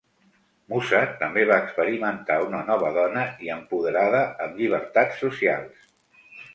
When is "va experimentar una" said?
1.51-2.63